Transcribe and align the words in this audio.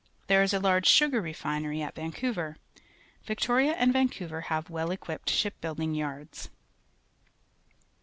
There 0.25 0.41
is 0.41 0.51
a 0.51 0.57
large 0.59 0.87
sugar 0.87 1.21
refinery 1.21 1.83
at 1.83 1.93
Vancouver. 1.93 2.57
Victoria 3.25 3.73
and 3.73 3.93
Vancou 3.93 4.27
ver 4.27 4.41
have 4.41 4.67
well 4.67 4.89
equipped 4.89 5.29
ship 5.29 5.53
building 5.61 5.93
yards. 5.93 6.49